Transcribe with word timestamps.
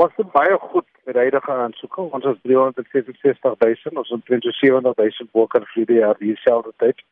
Ons 0.00 0.14
doen 0.16 0.28
baie 0.32 0.56
goed 0.58 0.86
met 1.04 1.16
huidige 1.16 1.52
aansoeke. 1.52 2.00
Ons 2.00 2.24
het 2.24 2.38
366000, 2.42 3.96
ons 3.96 4.08
het 4.08 4.22
27000 4.24 5.28
boeke 5.36 5.60
vir 5.72 5.88
die 5.90 5.98
jaar 5.98 6.16
dieselfde 6.18 6.72
tyd. 6.76 7.02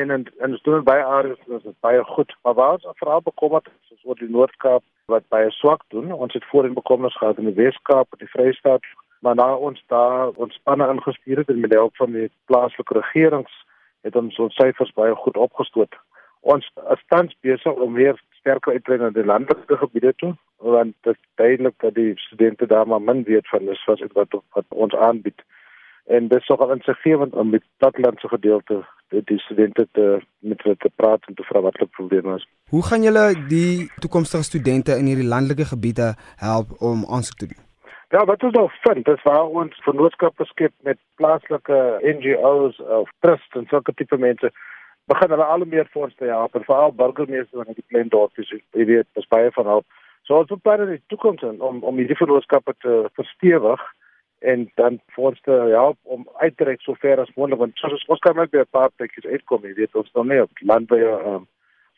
En 0.00 0.10
en, 0.10 0.26
en 0.44 0.56
ons 0.56 0.64
doen 0.66 0.84
baie 0.84 1.04
aardig, 1.04 1.38
ons 1.48 1.64
is 1.64 1.78
baie 1.86 2.02
goed. 2.04 2.34
Maar 2.42 2.54
waar 2.58 2.74
ons 2.74 3.00
veral 3.00 3.24
bekommerd 3.24 3.70
is, 3.72 3.96
is 3.96 4.04
oor 4.04 4.20
die 4.20 4.28
Noord-Kaap 4.36 4.84
wat 5.14 5.28
baie 5.32 5.48
swak 5.56 5.88
doen. 5.88 6.12
Ons 6.12 6.36
het 6.36 6.44
voorheen 6.50 6.76
bekommerd 6.76 7.16
gehad 7.16 7.40
in 7.40 7.48
die 7.48 7.56
Wes-Kaap, 7.62 8.12
in 8.12 8.26
die 8.26 8.32
Vrystaat, 8.36 8.92
maar 9.24 9.40
nou 9.40 9.52
ons 9.70 9.84
daar 9.88 10.36
ons 10.36 10.60
spanne 10.60 10.88
ingestuur 10.92 11.46
het 11.46 11.56
met 11.56 11.72
die 11.72 11.80
hulp 11.80 11.96
van 11.96 12.12
die 12.12 12.28
plaaslike 12.52 12.98
regerings 13.00 13.60
het 14.04 14.16
ons 14.20 14.36
ons 14.38 14.60
syfers 14.60 14.92
baie 14.92 15.16
goed 15.24 15.40
opgestoot. 15.40 15.96
Ons 16.40 16.68
is 16.92 17.04
tans 17.08 17.32
besig 17.40 17.84
om 17.86 17.96
weer 17.96 18.20
sterker 18.36 18.76
uit 18.76 18.84
te 18.84 18.90
brei 18.90 19.00
na 19.00 19.14
die 19.16 19.24
landelike 19.24 19.80
gebiede 19.80 20.12
toe 20.20 20.34
want 20.64 20.94
dit 21.00 21.14
is 21.14 21.28
duidelik 21.34 21.74
dat 21.76 21.94
die 21.94 22.12
studente 22.14 22.66
daar 22.66 22.86
maar 22.86 23.02
min 23.02 23.22
weet 23.22 23.48
van 23.48 23.64
dis 23.64 23.84
wat 23.84 24.00
wat, 24.12 24.42
wat 24.52 24.64
ons 24.68 24.94
aanbied. 24.94 25.44
En 26.04 26.28
dit 26.28 26.40
is 26.40 26.48
ook 26.48 26.60
al 26.60 26.72
insiggewend 26.72 27.34
om 27.34 27.50
met 27.50 27.62
plattelandse 27.76 28.28
gedeelte 28.28 28.84
die 29.08 29.38
studente 29.38 29.88
te 29.92 30.20
met 30.38 30.62
hulle 30.62 30.76
te 30.76 30.90
praat 30.94 31.26
en 31.26 31.34
te 31.34 31.42
vra 31.42 31.60
wat 31.60 31.76
hulle 31.78 31.90
probleme 31.90 32.34
is. 32.34 32.48
Hoe 32.68 32.84
gaan 32.84 33.02
julle 33.02 33.44
die 33.48 33.90
toekomstige 34.00 34.42
studente 34.42 34.96
in 34.98 35.06
hierdie 35.06 35.28
landelike 35.28 35.64
gebiede 35.64 36.14
help 36.36 36.74
om 36.80 37.04
aansoek 37.08 37.38
te 37.38 37.46
doen? 37.46 37.62
Ja, 38.08 38.24
wat 38.24 38.42
ons 38.42 38.52
nou 38.54 38.68
vind, 38.80 39.08
is 39.08 39.22
waar 39.22 39.46
ons 39.46 39.80
vennootskappe 39.84 40.44
skep 40.44 40.72
met 40.82 40.98
plaaslike 41.14 41.78
NGO's 42.02 42.78
of 42.78 43.10
trusts 43.20 43.56
en 43.58 43.66
sulke 43.70 43.94
tipe 43.94 44.16
mense 44.16 44.52
begin 45.06 45.30
hulle 45.34 45.44
al 45.44 45.64
meer 45.68 45.88
voorste 45.92 46.24
te 46.24 46.30
help, 46.30 46.56
veral 46.66 46.92
burgemeesters 46.92 47.68
in 47.68 47.76
die 47.76 47.86
klein 47.88 48.08
dorpies, 48.08 48.52
jy 48.52 48.86
weet, 48.88 49.08
dis 49.18 49.28
baie 49.28 49.50
van 49.56 49.68
hulp. 49.72 49.86
So 50.24 50.38
ons 50.40 50.48
beplan 50.48 50.86
in 50.86 50.94
die 50.94 51.02
toekoms 51.12 51.42
om 51.44 51.82
om 51.84 52.00
hierdie 52.00 52.16
vennootskappe 52.16 52.74
te 52.84 52.94
verstewig 53.18 53.82
en 54.52 54.70
dan 54.80 55.00
ons 55.16 55.40
te 55.40 55.56
help 55.72 55.98
om 56.02 56.28
uit 56.40 56.56
te 56.56 56.64
reik 56.64 56.80
so 56.80 56.96
ver 57.00 57.20
as 57.20 57.32
moontlik 57.36 57.60
want 57.60 57.76
soos 57.80 58.06
ons 58.12 58.22
kan 58.24 58.36
net 58.36 58.50
by 58.52 58.62
'n 58.64 58.76
paar 58.76 58.90
plekkies 58.96 59.26
uitkom, 59.26 59.64
jy 59.64 59.74
weet, 59.74 59.94
ons 59.94 60.12
dan 60.12 60.28
nie 60.28 60.40
op 60.42 60.50
landbou 60.60 61.00
um, 61.00 61.46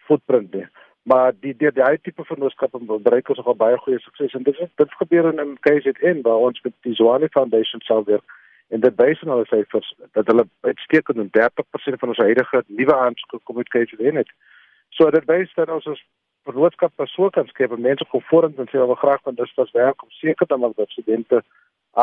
footprint 0.09 0.55
nie. 0.55 0.67
Maar 1.03 1.33
die 1.41 1.55
die 1.57 1.83
uit 1.83 2.03
tipe 2.03 2.25
vennootskappe 2.25 2.79
bereik 2.79 3.29
ons 3.29 3.39
al 3.39 3.55
baie 3.55 3.79
goeie 3.79 3.99
sukses 3.99 4.35
en 4.35 4.43
dit 4.43 4.59
dit 4.83 4.99
gebeur 5.01 5.31
in 5.31 5.59
KZN 5.61 6.23
waar 6.23 6.47
ons 6.49 6.61
met 6.63 6.75
die 6.83 6.95
Zwane 6.95 7.29
Foundation 7.29 8.05
weer 8.05 8.23
en 8.69 8.81
dit 8.81 8.95
wys 8.97 9.23
as 9.23 9.51
hy 9.55 9.63
vir 9.71 9.85
dat 10.13 10.27
hulle 10.27 10.49
uitstekend 10.61 11.31
30% 11.39 12.01
van 12.03 12.09
ons 12.09 12.25
huidige 12.27 12.63
nuwe 12.67 12.97
aansoeke 12.97 13.39
kom 13.45 13.59
uit 13.59 13.69
KZN 13.69 14.17
het. 14.17 14.31
So 14.91 15.11
dit 15.11 15.25
wys 15.31 15.55
dat 15.55 15.71
ons 15.71 15.87
as 15.87 16.03
verloofskap 16.49 16.93
pas 16.97 17.13
so 17.13 17.31
kan 17.31 17.47
skep 17.53 17.75
en 17.77 17.87
mense 17.89 18.09
kom 18.11 18.25
vorentoe 18.31 18.65
en 18.65 18.73
sê 18.73 18.81
hulle 18.81 18.99
graag 19.03 19.23
van 19.29 19.39
dis 19.39 19.55
was 19.61 19.73
werk 19.77 20.03
om 20.03 20.11
seker 20.23 20.47
te 20.47 20.59
maak 20.63 20.77
dat 20.81 20.95
studente 20.95 21.43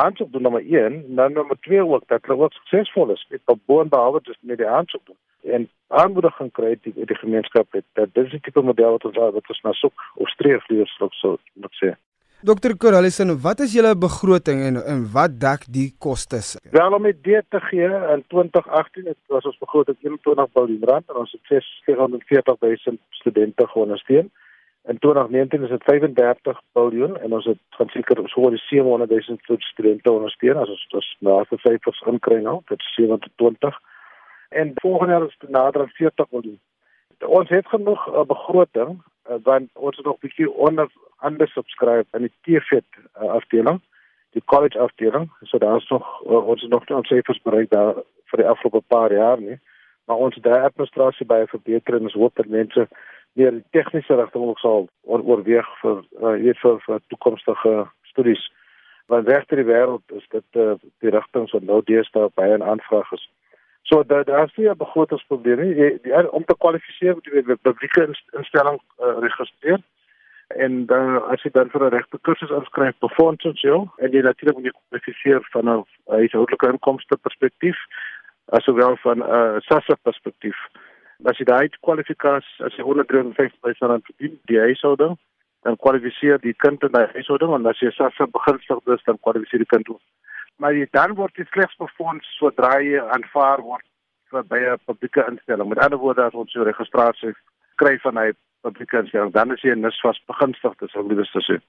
aansoek 0.03 0.31
doen. 0.31 0.41
Nommer 0.41 0.65
1 0.65 0.85
en 0.85 1.15
dan 1.15 1.33
nommer 1.33 1.59
2 1.67 1.85
ook 1.87 2.07
dat 2.07 2.25
hulle 2.25 2.47
ook 2.47 2.57
suksesvol 2.59 3.11
is. 3.17 3.25
Met 3.29 3.41
op 3.55 3.59
boonbehalwe 3.65 4.21
dis 4.23 4.39
met 4.41 4.57
die 4.57 4.67
aansoek 4.67 5.05
doen 5.05 5.19
en 5.43 5.69
aanmoediging 5.87 6.51
kry 6.51 6.75
die 6.81 6.93
die 7.05 7.19
gemeenskap 7.19 7.67
het 7.77 7.85
dat 7.99 8.13
dis 8.13 8.31
die 8.31 8.39
tipe 8.39 8.61
model 8.61 8.97
wat 8.97 9.05
ons 9.09 9.19
wat 9.37 9.51
ons 9.53 9.61
na 9.67 9.73
soek 9.79 10.05
of 10.15 10.29
streef 10.29 10.67
liewer 10.71 11.11
so 11.19 11.37
moet 11.53 11.79
sê 11.81 11.93
Dokter 12.43 12.75
Coralison, 12.75 13.29
wat 13.39 13.61
is 13.63 13.71
julle 13.71 13.93
begroting 13.95 14.57
en 14.67 14.75
en 14.93 15.03
wat 15.13 15.35
dek 15.39 15.61
die 15.75 15.93
kostes? 16.05 16.47
Wel 16.75 16.95
om 16.97 17.05
dit 17.07 17.45
te 17.55 17.59
gee 17.69 17.87
in 18.15 18.23
2018 18.27 19.05
het 19.07 19.17
was 19.31 19.45
ons 19.47 19.57
begroting 19.61 19.97
21 20.01 20.49
miljard 20.55 20.83
rand 20.89 21.09
en 21.09 21.21
ons 21.21 21.31
het 21.31 21.41
640 21.47 22.57
000 22.59 22.97
studente 23.09 23.67
geondersteun. 23.67 24.27
In 24.91 24.99
2019 24.99 25.63
is 25.63 25.69
dit 25.69 25.83
35 25.83 26.59
miljard 26.73 27.21
en 27.21 27.37
ons 27.39 27.45
het 27.45 27.61
van 27.77 27.89
seker 27.95 28.23
so 28.27 28.41
oor 28.41 28.57
die 28.57 28.63
700 28.67 29.09
000 29.09 29.63
studente 29.69 30.11
ondersteun 30.11 30.59
as 30.65 30.75
ons 30.75 30.85
dus 30.91 31.15
na 31.19 31.39
die 31.49 31.61
syfers 31.63 32.03
inkry 32.11 32.41
nou, 32.43 32.59
dit 32.67 32.79
is 32.79 32.93
27. 32.99 33.79
En 34.49 34.75
volgende 34.83 35.13
jaar 35.13 35.29
is 35.31 35.39
dit 35.39 35.49
nader 35.49 35.87
aan 35.87 35.95
40 35.95 36.31
miljard. 36.31 36.63
Ons 37.23 37.49
het 37.49 37.67
genoeg 37.71 38.07
uh, 38.11 38.27
begroting 38.27 38.99
uh, 39.29 39.39
want 39.43 39.69
ons 39.73 39.97
is 39.97 40.05
nog 40.05 40.19
bietjie 40.19 40.51
onder 40.51 40.89
ander 41.23 41.47
subscribe 41.47 42.07
in 42.17 42.27
die 42.27 42.33
TVET 42.41 42.85
uh, 42.97 43.29
afdeling, 43.37 43.81
die 44.35 44.43
college 44.45 44.79
afdeling. 44.79 45.29
So 45.41 45.57
daar 45.57 45.77
is 45.77 45.87
nog 45.89 46.07
uh, 46.25 46.47
ons 46.47 46.63
nog 46.67 46.87
nie 46.87 46.97
ons 46.97 47.07
syfers 47.07 47.41
bereik 47.41 47.69
daar 47.69 48.01
vir 48.31 48.43
die 48.43 48.49
afgelope 48.49 48.83
paar 48.87 49.13
jaar 49.13 49.41
nie. 49.41 49.59
Maar 50.05 50.17
ons 50.17 50.35
daar 50.43 50.67
administrasie 50.67 51.25
by 51.25 51.43
verbeter 51.47 51.95
en 51.95 52.09
ons 52.09 52.17
hoop 52.19 52.35
dat 52.35 52.51
mense 52.51 52.87
meer 53.39 53.61
tegniese 53.71 54.15
rigting 54.15 54.43
ook 54.43 54.59
sal 54.59 54.89
oor, 55.01 55.23
oorweeg 55.23 55.69
vir 55.81 56.03
uh, 56.21 56.35
hier 56.41 56.57
vir, 56.61 56.81
vir 56.85 56.99
toekomstige 57.07 57.75
studies. 58.11 58.43
Want 59.11 59.27
regter 59.27 59.59
die 59.59 59.67
wêreld 59.67 60.17
is 60.17 60.27
dit 60.31 60.59
uh, 60.59 60.75
die 61.03 61.13
rigting 61.13 61.47
wat 61.51 61.65
nou 61.69 61.81
deesdae 61.87 62.29
by 62.35 62.49
'n 62.51 62.67
aanvraag 62.73 63.11
is. 63.17 63.29
So 63.83 64.03
daar 64.03 64.23
daar 64.23 64.45
is 64.45 64.55
nie 64.55 64.69
'n 64.69 64.77
begrotingsprobleem 64.77 65.59
nie. 65.59 65.75
Jy, 65.75 65.99
die, 66.03 66.31
om 66.31 66.45
te 66.45 66.55
kwalifiseer 66.57 67.13
moet 67.13 67.25
jy 67.25 67.43
'n 67.43 67.57
publieke 67.61 68.15
instelling 68.31 68.79
uh, 68.99 69.19
registreer 69.19 69.81
en 70.47 70.85
dan 70.85 71.23
as 71.31 71.41
jy 71.43 71.51
dan 71.51 71.69
vir 71.69 71.83
'n 71.83 71.95
regte 71.95 72.17
kursus 72.21 72.49
inskryf 72.49 72.95
befonds 72.99 73.45
ons 73.45 73.61
jou 73.61 73.89
en 73.97 74.11
jy 74.11 74.21
natuurlik 74.21 74.55
moet 74.55 74.65
jy 74.69 74.75
kwalifiseer 74.87 75.41
van 75.51 75.69
'n 75.69 75.85
huishoudelike 76.05 76.67
inkomste 76.67 77.17
perspektief 77.17 77.77
asowel 78.45 78.97
van 78.97 79.17
'n 79.17 79.29
uh, 79.37 79.59
SASSA 79.67 79.95
perspektief. 80.01 80.57
As 81.25 81.37
jy 81.37 81.45
daai 81.45 81.69
kwalifikasies 81.79 82.61
as 82.61 82.75
jy 82.75 82.83
153 82.83 83.79
rand 83.79 84.05
verdien 84.05 84.39
die 84.45 84.59
huishouding 84.59 85.17
dan 85.63 85.77
kwalifiseer 85.77 86.39
die 86.39 86.53
kind 86.53 86.83
in 86.83 86.91
die 86.91 87.07
huishouding 87.13 87.53
en 87.53 87.65
as 87.65 87.79
jy 87.79 87.91
SASSA 87.91 88.25
begunstig 88.25 88.79
is 88.95 89.03
dan 89.03 89.19
kwalifiseer 89.19 89.59
die 89.59 89.73
kind 89.75 89.89
ook. 89.89 90.01
Maar 90.61 90.75
jy 90.77 90.87
dan 90.91 91.15
word 91.15 91.37
jy 91.37 91.45
slegs 91.51 91.75
befonds 91.81 92.27
sodra 92.37 92.77
jy 92.81 93.01
aanvaar 93.15 93.61
word 93.61 93.85
vir 94.31 94.43
by 94.43 94.59
'n 94.59 94.79
publieke 94.85 95.25
instelling. 95.29 95.69
Met 95.69 95.83
ander 95.85 95.99
woorde 95.99 96.23
as 96.23 96.33
ons 96.33 96.53
jou 96.53 96.65
registrasie 96.65 97.33
kry 97.75 97.97
van 98.05 98.17
hy 98.17 98.31
publieke 98.61 98.97
instelling, 98.97 99.31
dan 99.33 99.51
is 99.51 99.61
jy 99.61 99.75
nis 99.75 99.99
vas 100.01 100.21
begunstig, 100.27 100.77
dis 100.79 100.95
ook 100.95 101.07
liewes 101.09 101.31
te 101.31 101.41
sê. 101.41 101.59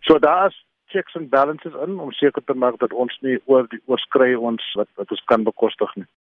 So 0.00 0.18
daar's 0.18 0.56
checks 0.92 1.14
and 1.14 1.30
balances 1.30 1.74
in 1.86 2.00
om 2.00 2.12
seker 2.12 2.42
te 2.44 2.54
maak 2.54 2.78
dat 2.78 2.92
ons 2.92 3.18
nie 3.20 3.38
oor 3.44 3.66
die 3.72 3.80
oorskry 3.86 4.34
ons 4.34 4.64
wat 4.74 4.88
wat 5.00 5.10
ons 5.10 5.24
kan 5.32 5.44
bekostig 5.44 5.94
nie. 5.96 6.06